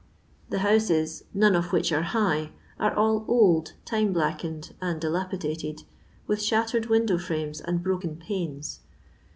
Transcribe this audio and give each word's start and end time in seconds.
The 0.49 0.57
houses, 0.65 1.25
none 1.31 1.55
of 1.55 1.71
which 1.71 1.91
are 1.91 2.01
hi^h, 2.01 2.49
are 2.79 2.91
all 2.95 3.23
old, 3.27 3.73
time 3.85 4.13
blackened, 4.13 4.73
and 4.81 4.99
dilapidated, 4.99 5.83
with 6.25 6.41
shattered 6.41 6.87
window 6.87 7.19
frames 7.19 7.61
and 7.61 7.83
broken 7.83 8.15
panes. 8.15 8.79